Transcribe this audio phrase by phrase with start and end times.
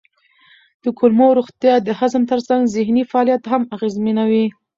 [0.83, 4.45] د کولمو روغتیا د هضم ترڅنګ ذهني فعالیت هم اغېزمنوي.